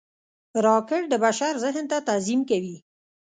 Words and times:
راکټ 0.65 1.03
د 1.09 1.13
بشر 1.25 1.53
ذهن 1.63 1.85
ته 1.91 1.97
تعظیم 2.07 2.41
کوي 2.49 2.77